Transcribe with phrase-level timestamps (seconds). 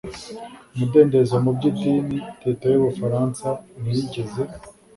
[0.73, 3.47] umudendezo mu by’idini Leta y’u Bufaransa
[3.81, 4.41] ntiyigeze